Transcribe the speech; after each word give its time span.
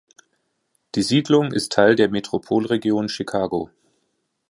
Die 0.95 1.03
Siedlung 1.03 1.51
ist 1.51 1.73
Teil 1.73 1.95
der 1.95 2.09
Metropolregion 2.09 3.07
Chicago. 3.07 3.69